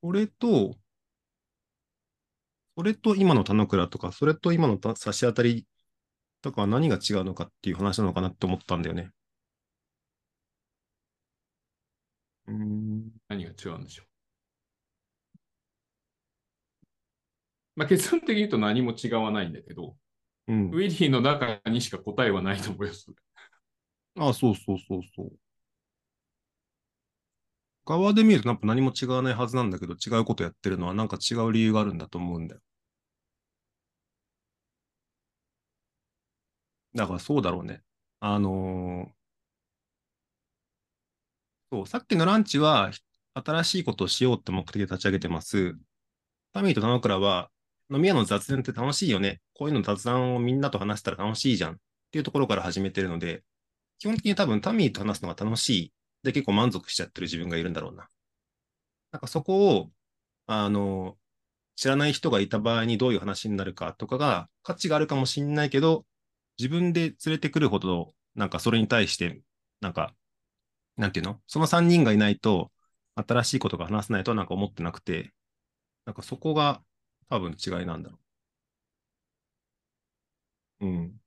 [0.00, 0.76] それと、
[2.76, 5.66] それと今の田之倉とか、それと今の差し当たり
[6.40, 9.10] とかは何が違うのかっていう話なのかなって思ったんだよね。
[12.48, 13.12] うーん。
[13.28, 14.06] 何が違うんでしょう。
[17.76, 19.96] まあ、結論的に言うと何も違わないんだけど、
[20.48, 20.78] うんウ。
[20.78, 23.06] ィリーの中にしか答えはないと思います。
[24.18, 25.32] あそうそうそうそう。
[27.86, 32.60] 側で見るとなんか何も違わないはずなんだけど、違うことやってるのはなんか違う理由があるんだと思うんだよ。
[36.94, 37.82] だからそうだろうね。
[38.20, 39.15] あのー
[41.72, 42.90] そう、さっきのランチは
[43.34, 45.76] 新しいことをしようって目的で立ち上げてます。
[46.52, 47.50] タミーと田之倉は
[47.90, 49.40] 飲み屋の雑談って楽しいよね。
[49.54, 51.76] こういうの雑談をみんなと話したら楽しいじゃんっ
[52.10, 53.42] ていうところから始めてるので、
[53.98, 55.92] 基本的に多分タミーと話すのが楽しい。
[56.22, 58.08] で、結構満足しちゃってる自分がいるんだろうな。
[59.12, 59.90] なんかそこを、
[60.46, 61.16] あの、
[61.76, 66.06] 知らない人がいた場合にどういう話になるかとかが価値があるかもしれないけど、
[66.58, 69.40] 自分で連れてくるほど、なんかそれに対して、
[69.80, 70.14] なんか、
[70.96, 71.40] なんていうの？
[71.46, 72.72] その3人がいないと、
[73.16, 75.32] 新しいことが話せないとはなんか思ってなくて、
[76.06, 76.82] なんかそこが
[77.30, 78.18] 多分違いなんだろ
[80.80, 80.86] う。
[80.86, 81.20] うん。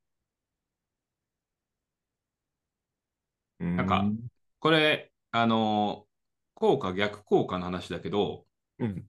[3.60, 4.14] うんなんか
[4.60, 6.10] これ、あのー
[6.56, 8.46] 効果逆効果の話だけど、
[8.80, 9.08] うん。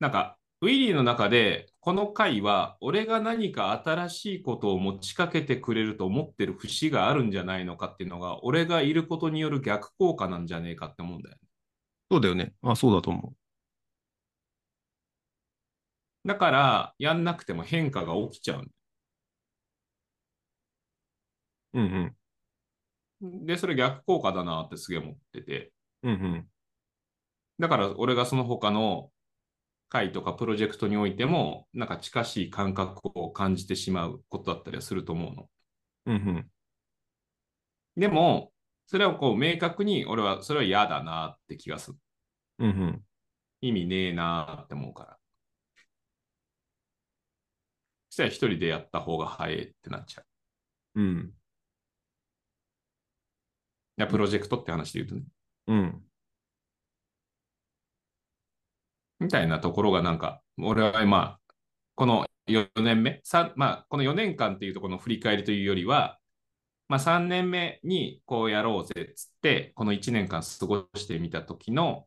[0.00, 11.40] なんか、ウィリーの中で、この回は、俺が何か新しいことを持ちかけてくれると思ってる節があるんじゃないのかっていうのが、俺がいることによる逆効果なんじゃねえかって思うんだよね。
[12.10, 12.54] そうだよね。
[12.62, 13.34] あ、そうだと思
[16.24, 18.62] だから、やんなくても変化が起きちゃう。
[18.62, 18.70] う。
[21.80, 22.16] うん
[23.20, 23.46] うん。
[23.46, 25.72] で、それ逆効果だなってすげえ思ってて。
[26.02, 26.48] うんうん。
[27.58, 29.10] だから、俺がその他の
[29.88, 35.48] 回とかプロジェクトにおいても、なんか近しい感覚を感じてしまうことだったりはすると思うの。
[36.06, 36.50] うんうん。
[37.96, 38.52] でも、
[38.86, 41.98] それをこう明確に俺はそれは嫌だなって気がする。
[42.58, 43.04] うんうん。
[43.60, 45.18] 意味ねえなって思うから。
[48.10, 50.22] そしたら一人でやった方が早いってなっちゃ
[50.94, 51.00] う。
[51.00, 51.32] うん。
[53.98, 55.22] いや、プロジェクトって話で言うとね。
[55.68, 56.02] うん。
[59.20, 61.54] みたいなところがなんか、俺はまあ、
[61.94, 63.22] この4年目、
[63.56, 66.18] まあ、この4年間っていうところの振り返りというよりは、
[66.88, 72.06] まあ、3年目にこうやろうぜっつって、この1年間過ごしてみた時の、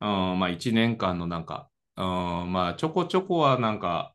[0.00, 4.14] うん、まあ1年間のなんか、うん、まあちょこちょこはなんか、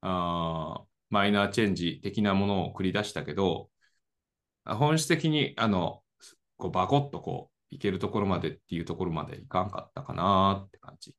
[0.00, 3.70] あマイナーチェンジ的なものを繰り出したけど、
[4.64, 6.02] 本質的にあの、
[6.56, 11.14] こうバコッとこう、いけるところまでっていうところまでいかんかったかなって感じ。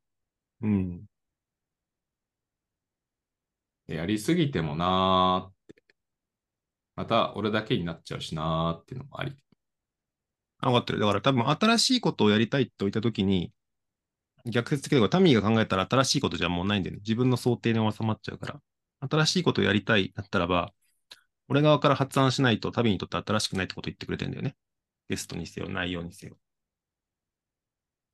[0.62, 1.06] うん。
[3.88, 5.84] でやりすぎてもなーって。
[6.96, 9.36] また俺だけになっちゃうしなーっていうのもあり。
[10.62, 11.00] 分かってる。
[11.00, 13.52] だから多分新しいことをやりたいって言ったときに、
[14.46, 17.02] 逆説的だからタミーが考えたら新しいことじゃもうないんだよね。
[17.02, 18.62] 自分の想定に収まっちゃうから。
[19.10, 20.74] 新しいことをやりたいだったらば、
[21.48, 24.56] 俺側から発案しないとタミーにとって新しくないってことを言ってくれてんだよね。
[25.10, 26.38] ゲストにせよ、内容にせよ。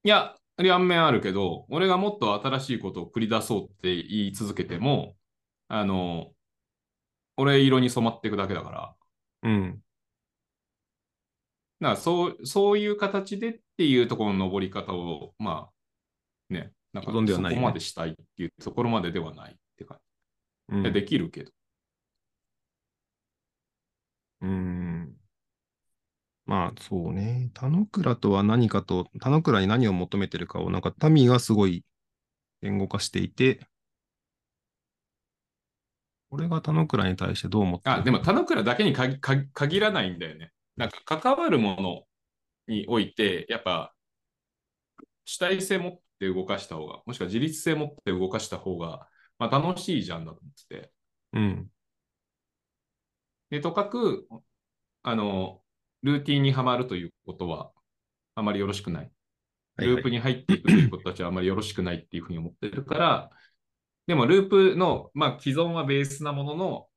[0.04, 5.16] いや、両面あるけど、俺がもっと新しいことを繰り出そうって言い続けても、
[5.68, 6.34] あの、
[7.38, 8.96] 俺色に染まっていくだけだから。
[9.44, 9.82] うん。
[11.82, 15.70] だからそう、そういう形でっていうところの登り方を、ま
[16.50, 20.00] あ、ね、なんかそこまでしたいっていうところまでではないって感
[20.70, 20.92] うんじ。
[20.92, 21.52] できるけど。
[24.42, 25.15] うん。
[26.46, 27.50] まあ、そうね。
[27.54, 31.84] 田之倉とは何かと、田之倉に何を求めてるかを、なんか、民がすごい
[32.62, 33.68] 言語化していて、
[36.30, 37.96] 俺が田之倉に対してどう思ってる？
[37.96, 40.52] あ、でも田之倉だけに限らないんだよね。
[40.76, 41.78] なんか関わるも
[42.68, 43.94] のにおいて、やっぱ
[45.24, 49.08] 主体性持って動かした方が、もしくは自立性持って動かした方が、
[49.40, 50.92] まあ、楽しいじゃんだと思ってて。
[51.34, 51.72] うん。
[53.50, 54.28] で、とかく、
[55.04, 55.62] あの、
[56.06, 57.72] ルーティンにはまるということは、
[58.36, 59.12] あまりよろしくない。
[59.78, 63.30] ループに入っていくということたちはあまりよろしくないっていうふうに思ってるから、
[64.06, 66.88] でもループの、まあ、既存はベースなものの、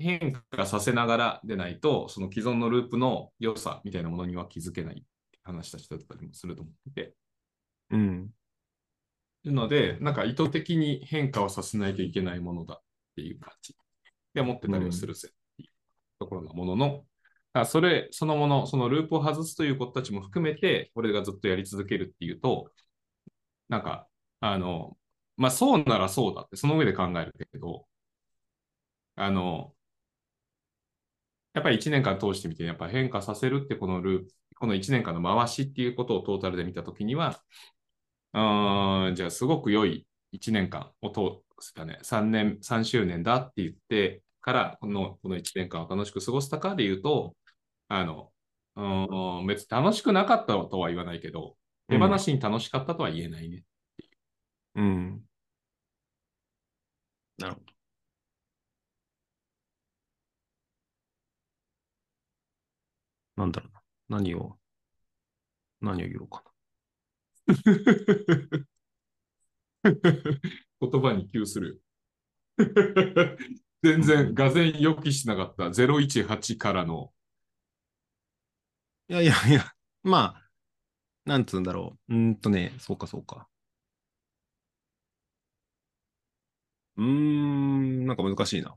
[0.00, 5.04] 変化させながらでないと、その既存のループの良さみたいなものには気づけないって
[5.42, 7.14] 話した人だったりもすると思ってて。
[7.90, 8.30] うん。
[9.44, 12.82] なので、なんか意図的に変化をさせないといけないものだっ
[13.14, 13.76] ていう感じ
[14.32, 15.68] で思ってたりをするぜっていう
[16.18, 17.04] ところのものの、
[17.54, 22.72] あそれそのもの、そのループを外すということたちも含めて、俺がずっとやり続けるっていうと、
[23.68, 24.08] なんか、
[24.40, 24.96] あの、
[25.36, 27.86] まあそうならそうだって、その上で考えるけど、
[29.16, 29.74] あの、
[31.54, 37.40] やっぱり1年間通してみて、やっぱ変化させるってこのループ、この1年間の回しっていうことをトータルで見たときには、
[38.34, 47.36] うーんじゃあすごく良い1年間を通したね、3年、3周年だって言ってから、このこの1年間を楽しく過ごせたかで言うと、
[47.96, 48.32] あの、
[48.76, 51.56] うーん別に楽しくなかったとは言わないけど、
[51.88, 53.64] 手放しに楽しかったとは言えないね。
[54.74, 55.24] うん。
[57.38, 57.74] なるほど。
[63.36, 64.18] なんだろうな。
[64.18, 64.58] 何を、
[65.80, 66.42] 何を言おうか
[69.84, 71.82] 言葉に窮する。
[73.82, 77.13] 全然、がぜ予期しなかった018からの、な。
[79.08, 80.50] いやいやいや、まあ、
[81.26, 82.14] なんつうんだろう。
[82.14, 83.48] うーんとね、そうかそうか。
[86.96, 88.76] うーん、なんか難しいな。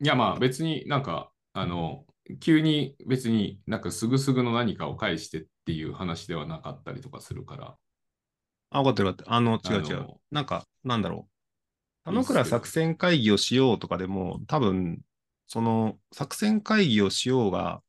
[0.00, 2.04] いやまあ別になんか、あの、
[2.40, 7.76] 急に別になんかすぐすぐの何かを返してっていう話ではなかったりとかするから、
[8.70, 9.32] あ、分かってる分かってる。
[9.34, 10.20] あの、違う違うあの。
[10.30, 11.32] なんか、なんだろう。
[12.04, 15.00] 田いいっすけど之倉作戦会議をしようとかでも、多分、
[15.52, 17.82] その作戦会議をしようが、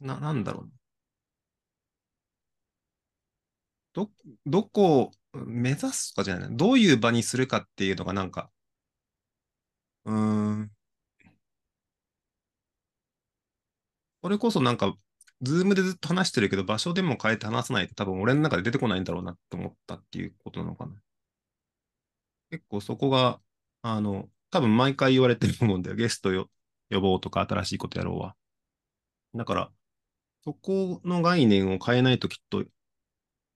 [0.00, 0.70] な、なんだろう。
[3.92, 4.10] ど、
[4.46, 5.00] どこ
[5.34, 6.48] を目指すかじゃない。
[6.56, 8.50] どういう場にするかっていうのがなんか、
[10.04, 10.14] うー
[10.64, 10.70] ん。
[14.22, 14.96] これこそなんか、
[15.42, 20.94] ズームでずっと話してるけど、場所でも変えて話さないと多分俺の中で出てこないんだろうなって思ったっていうことなのかな。
[22.50, 23.40] 結構そこが、
[23.82, 25.96] あの、多分毎回言われてると思うんだよ。
[25.96, 26.50] ゲストよ
[26.90, 28.36] 呼ぼうとか新しいことやろうは。
[29.34, 29.72] だから、
[30.44, 32.64] そこの概念を変えないときっと、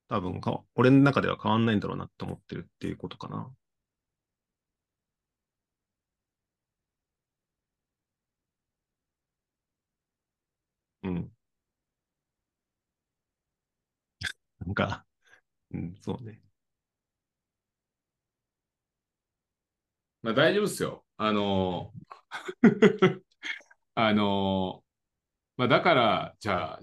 [0.09, 3.53] 多分か、俺の中では変わんないんだろうなって思ってるっていうことかな。
[11.03, 11.33] うん。
[14.61, 15.05] なんか、
[15.73, 16.43] うん、そうね。
[20.23, 21.05] まあ大丈夫ですよ。
[21.17, 21.93] あの、
[23.95, 24.85] あの、
[25.57, 26.81] まあだから、じゃあ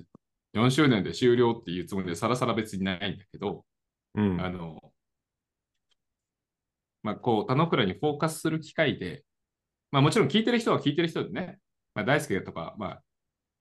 [0.53, 3.65] 4周年で終了っていうつもりでさらさら別にないんだけど、
[4.15, 4.41] うん。
[4.41, 4.93] あの、
[7.03, 9.23] まあ、こう、田之倉にフォーカスする機会で、
[9.91, 11.59] まあ、もちろん聞いてる人は聞いてる人でね、
[11.95, 13.03] まあ、大輔とか、まあ、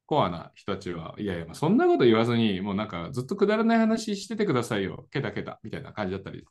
[0.07, 6.45] コアな人たちは、いやいや、まあ、そんなこと言わずに、もうなんかずっとくだらない話しててくださいよ、ケタケタみたいな感じだったり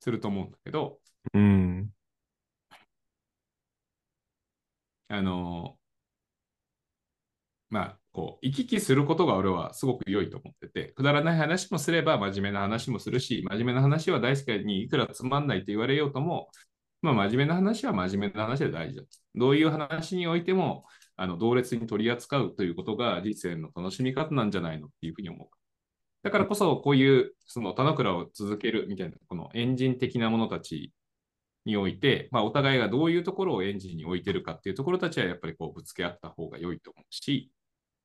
[0.00, 1.00] すると思うんだけど、
[1.34, 1.90] うん。
[5.10, 5.76] あの、
[7.68, 16.50] まあ、こう、行き来することが俺はすごく良いと思ってて、くだらない話もすれば真面目な話もするし、真面目な話は大輔にいくらつまんないと言われようとも、
[17.02, 19.08] まあ、真面目な話は真面目な話で大事だと。
[19.36, 20.84] どういう話においても、
[21.16, 25.48] あの同列に取り扱うということが人生の楽しみ方なんじゃないのっていうふうに思う。
[26.22, 30.92] だからこそ、こういう、その田之倉を続けるみたいな、このエンジン的なものたち
[31.64, 37.50] において、まあ、お互いがどういうところをエンジンに置いてるかっていうところたちはやっぱりこうぶつけ合った方が良いと思うし、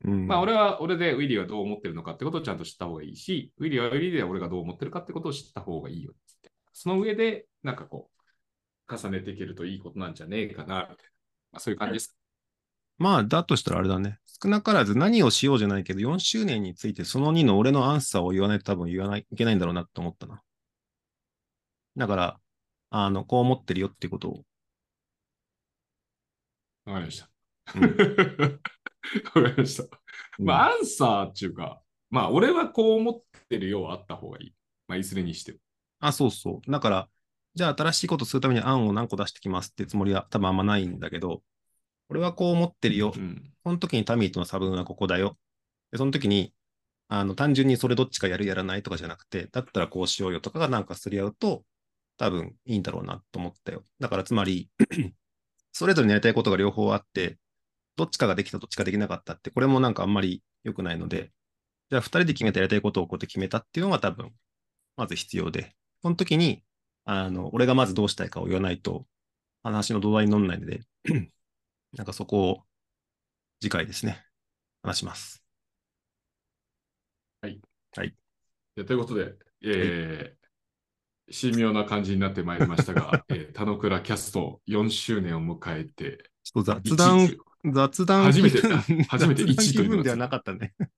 [0.04, 0.28] うん。
[0.28, 6.52] まあ、俺は俺でウィリーはどう思ってるのかってことをちゃんと知った方がいいし、ウィリーはウィリーで俺がどう思ってるかってことを知った方がいいよって。
[6.74, 8.10] その上で、なんかこ
[8.90, 10.96] う、重ねていけるといいことなんじゃねえかな、みたいな。
[11.54, 12.18] まあ、そういう感じです。
[12.98, 14.20] まあ、だとしたらあれだね。
[14.42, 20.42] 少なからず何をしようじゃないけど、4周年についてその2の俺のアンサーを言わないと多分言わない、いけないんだろうなと思ったな。
[21.98, 22.40] だから、
[22.98, 24.44] あの、こう思ってるよっていうことを。
[26.86, 27.30] わかりました。
[27.76, 27.82] うん
[29.36, 30.00] わかりました。
[30.40, 34.54] まあ、アンサーっていうか、まあ、俺はこう思ってるようあった方がいい。
[34.88, 35.58] まあ、いずれにしても。
[36.00, 36.72] あ、そうそう。
[36.72, 37.10] だから、
[37.54, 41.44] じゃあ新しいことするために案を何個出してきますってつもりは多分あんまないんだけど、
[42.08, 43.12] 俺はこう思ってるよ。
[43.14, 43.54] うん。
[43.66, 45.38] この時にタミーとの差分はここだよ。
[45.92, 46.54] で、その時に、
[47.10, 51.66] あの、単純にそれどっちかやるやらないとかじゃなくて、だったらこうしようよとかがなんかすり合うと、
[52.18, 53.84] 多分いいんだろうなと思ったよ。
[54.00, 54.70] だからつまり、
[55.72, 57.38] それぞれにやりたいことが両方あって、
[57.96, 61.32] どっちかができた、どっちかできなかったって、これもなんかあんまり良くないので、
[61.90, 64.34] じゃあ二人で決めてやりたいことをこうやって決めたっていうのが多分、
[64.98, 66.64] まず必要で、その時に、
[67.06, 69.06] あの、俺がまずどうしたいかを言わないと、
[69.64, 70.82] 話の土台に乗んないので、
[71.94, 72.64] なんかそこを
[73.62, 74.26] 次回ですね、
[74.82, 75.46] 話します。
[78.76, 80.45] でということで、えー、
[81.32, 87.38] 神妙な感じになってまいりましたが、 えー、田野倉キャスト4周年を迎えて、ちょっと雑談1、
[87.74, 88.62] 雑談初めて
[89.10, 90.74] 初めて雑談一という分ではなかったね。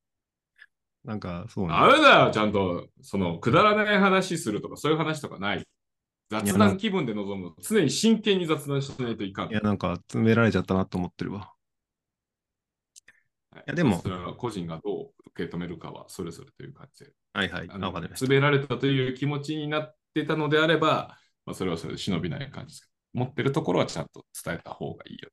[1.05, 1.73] なんか、そうね。
[1.73, 5.65] あれだよ、ちゃんと、その、くだらない話するとか、そういう話とかない？
[6.29, 7.55] 雑談気分で臨む。
[7.61, 9.49] 常に真剣に雑談しないといかん。
[9.49, 11.53] いや、なんか、詰められちゃったなと思ってるわ。
[13.57, 17.11] はいやでもそれは個人がどう受け止めるかはそれぞれという感じで。
[17.33, 17.69] はいはい。
[17.69, 17.91] ああの。
[17.91, 25.29] 滑られたという気持ちになってたのであれば、まあ、それはそれで忍びない感じですけど、持ってるところはちゃんと伝えた方がいいよ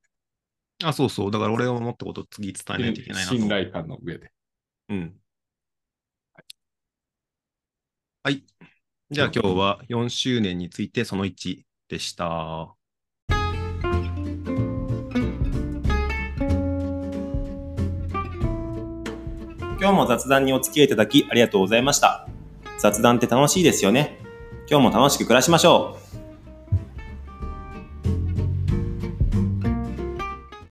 [0.83, 1.31] あ、そうそう。
[1.31, 3.17] だから俺が思ったことを次伝えないといけね。
[3.17, 3.37] ないなと。
[3.39, 4.33] 信頼感の上で。
[4.89, 5.15] うん。
[8.23, 8.45] はい。
[9.11, 12.75] じゃあ今日は4周年についてその1でした。
[19.79, 22.27] 今日も雑談にお付き合いいただきありがとうございました。
[22.79, 24.24] 雑談って楽しいですよね。
[24.69, 26.24] 今日も楽しく暮らしましょう。